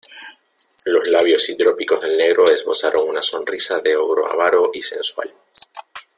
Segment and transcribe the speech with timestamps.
[0.85, 5.31] los labios hidrópicos del negro esbozaron una sonrisa de ogro avaro y sensual: